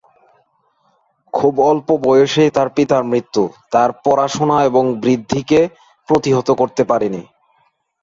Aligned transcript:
খুব 1.33 1.53
অল্প 1.69 1.87
বয়সেই 2.03 2.51
তাঁর 2.51 2.69
পিতার 2.75 3.03
মৃত্যু, 3.03 3.43
তাঁর 3.71 3.89
পড়াশোনা 4.03 4.57
এবং 4.69 4.83
বৃদ্ধিকে 5.03 5.59
প্রতিহত 6.09 6.47
করতে 6.59 6.83
পারেনি। 6.83 7.21